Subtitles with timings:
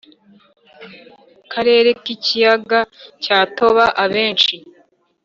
[1.51, 2.79] Karere k ikiyaga
[3.23, 4.55] cya toba abenshi